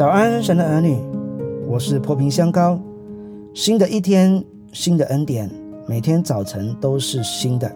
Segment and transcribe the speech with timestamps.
[0.00, 0.96] 早安，神的儿女，
[1.68, 2.80] 我是破平香膏。
[3.52, 4.42] 新的一天，
[4.72, 5.46] 新的恩典，
[5.86, 7.70] 每天早晨都是新的。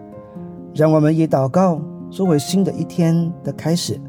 [0.75, 1.79] 让我们以祷告
[2.11, 4.01] 作为新的一天的开始。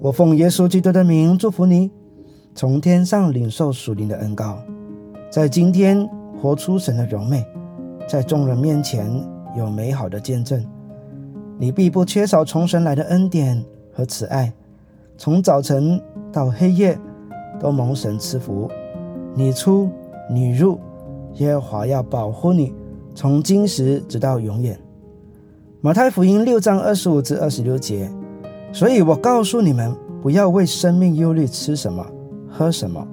[0.00, 1.90] 我奉耶稣基督的名祝福你，
[2.54, 4.58] 从天上领受属灵的恩膏，
[5.30, 6.08] 在今天
[6.40, 7.44] 活出神的荣美，
[8.08, 9.06] 在众人面前
[9.58, 10.64] 有美好的见证。
[11.58, 14.50] 你必不缺少从神来的恩典和慈爱，
[15.18, 16.98] 从早晨到黑夜。
[17.60, 18.68] 都蒙神赐福，
[19.34, 19.88] 你出
[20.30, 20.80] 你入，
[21.34, 22.72] 耶和华要保护你，
[23.14, 24.76] 从今时直到永远。
[25.82, 28.10] 马太福音六章二十五至二十六节。
[28.72, 32.06] 所以我告诉你们，不要为生命忧虑吃什么
[32.48, 33.06] 喝什么，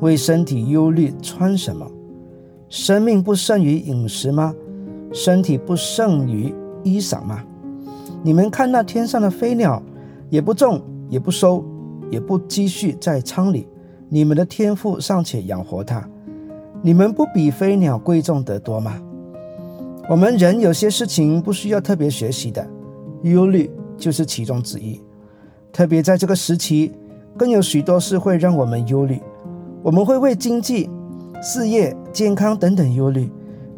[0.00, 1.86] 为身体忧虑穿什么。
[2.68, 4.54] 生命不胜于饮食吗？
[5.12, 7.44] 身体不胜于衣裳吗？
[8.22, 9.82] 你们看那天上的飞鸟，
[10.30, 11.64] 也不种，也不收，
[12.10, 13.68] 也不积蓄在仓里。
[14.08, 16.08] 你们的天赋尚且养活它，
[16.80, 19.00] 你们不比飞鸟贵重得多吗？
[20.08, 22.64] 我们人有些事情不需要特别学习的，
[23.22, 25.00] 忧虑就是其中之一。
[25.72, 26.92] 特别在这个时期，
[27.36, 29.20] 更有许多事会让我们忧虑。
[29.82, 30.88] 我们会为经济、
[31.42, 33.28] 事业、健康等等忧虑，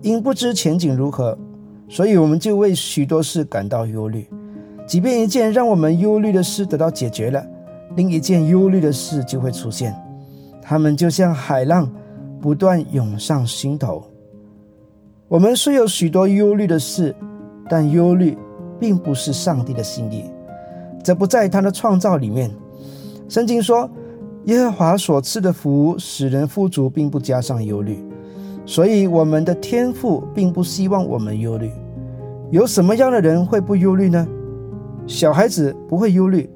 [0.03, 1.37] 因不知前景如何，
[1.89, 4.29] 所以我们就为许多事感到忧虑。
[4.87, 7.43] 即便一件让我们忧虑的事得到解决了，
[7.97, 9.95] 另一件忧虑的事就会出现。
[10.69, 11.91] 他们就像海浪，
[12.43, 14.05] 不断涌上心头。
[15.27, 17.17] 我们虽有许多忧虑的事，
[17.71, 18.37] 但忧虑
[18.79, 20.25] 并不是上帝的心意，
[21.03, 22.51] 这不在他的创造里面。
[23.31, 23.89] 圣经说
[24.45, 27.99] ：“耶和华所赐的福使人富足，并不加上忧虑。”
[28.67, 31.73] 所以，我们的天赋并不希望我们忧虑。
[32.51, 34.29] 有什么样的人会不忧虑呢？
[35.07, 36.51] 小孩子不会忧虑，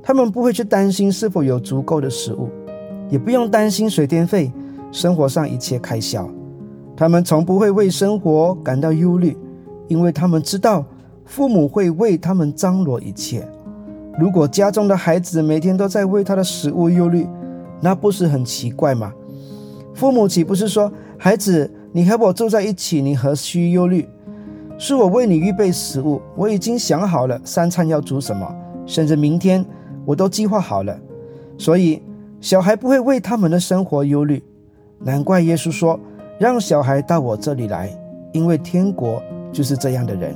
[0.00, 2.48] 他们不会去担心是否有足够的食物。
[3.10, 4.52] 也不用担心水电费，
[4.92, 6.30] 生活上一切开销，
[6.96, 9.36] 他们从不会为生活感到忧虑，
[9.88, 10.84] 因为他们知道
[11.24, 13.46] 父母会为他们张罗一切。
[14.18, 17.26] 如果家中的孩子每天都在为他的食物忧虑，
[17.80, 19.12] 那不是很奇怪吗？
[19.92, 24.08] 父母岂不是说：“孩子，你和我住在一起，你何须忧虑？
[24.78, 28.46] 是我为你预备食物，我已经想好了三餐要煮什么，
[28.86, 29.64] 甚至明天
[30.04, 30.96] 我都计划好了。”
[31.58, 32.00] 所以。
[32.40, 34.42] 小孩不会为他们的生活忧虑，
[34.98, 36.00] 难怪耶稣说
[36.40, 37.90] ：“让小孩到我这里来，
[38.32, 40.34] 因为天国就是这样的人。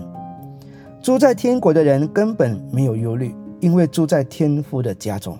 [1.03, 5.39] 住在天国的人根本没有忧虑，因为住在天父的家中。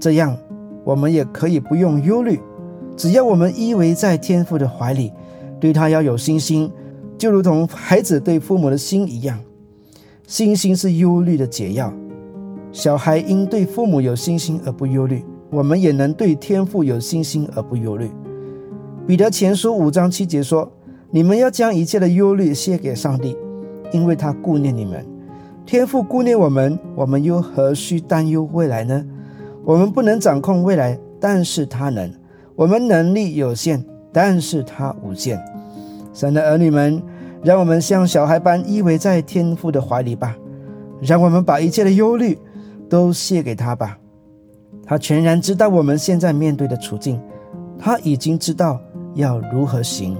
[0.00, 0.36] 这样，
[0.84, 2.40] 我们也可以不用忧虑，
[2.96, 5.12] 只要我们依偎在天父的怀里，
[5.60, 6.68] 对他要有信心，
[7.16, 9.38] 就如同孩子对父母的心一样。
[10.26, 11.92] 信心是忧虑的解药。
[12.72, 18.10] 小孩因对父母有信心而不忧虑。”我们也能对天赋有信心而不忧虑。
[19.06, 20.70] 彼得前书五章七节说
[21.10, 23.36] ：“你们要将一切的忧虑卸给上帝，
[23.92, 25.04] 因为他顾念你们。
[25.66, 29.04] 天父顾念我们，我们又何须担忧未来呢？
[29.64, 32.10] 我们不能掌控未来，但是他能。
[32.54, 35.40] 我们能力有限，但是他无限。
[36.12, 37.02] 神的儿女们，
[37.42, 40.36] 让我们像小孩般依偎在天父的怀里吧。
[41.00, 42.38] 让我们把一切的忧虑
[42.88, 43.98] 都卸给他吧。”
[44.84, 47.20] 他全然知道我们现在面对的处境，
[47.78, 48.80] 他已经知道
[49.14, 50.16] 要如何行。